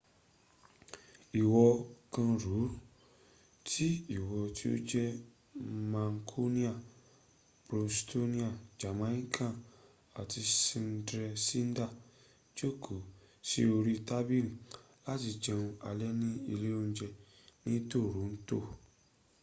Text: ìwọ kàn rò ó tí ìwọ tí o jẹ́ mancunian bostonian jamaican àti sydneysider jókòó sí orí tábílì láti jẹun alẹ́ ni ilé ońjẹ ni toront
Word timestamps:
ìwọ 1.41 1.63
kàn 2.13 2.31
rò 2.43 2.55
ó 2.65 2.73
tí 3.67 3.87
ìwọ 4.17 4.37
tí 4.57 4.65
o 4.73 4.75
jẹ́ 4.89 5.07
mancunian 5.91 6.79
bostonian 7.67 8.53
jamaican 8.79 9.53
àti 10.21 10.41
sydneysider 10.63 11.91
jókòó 12.57 13.01
sí 13.47 13.59
orí 13.77 13.95
tábílì 14.07 14.51
láti 15.05 15.29
jẹun 15.43 15.67
alẹ́ 15.89 16.11
ni 16.19 16.29
ilé 16.53 16.69
ońjẹ 16.81 17.09
ni 17.65 17.75
toront 17.89 18.47